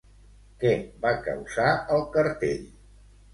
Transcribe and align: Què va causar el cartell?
Què 0.61 0.71
va 1.03 1.11
causar 1.27 1.67
el 1.97 2.03
cartell? 2.17 2.65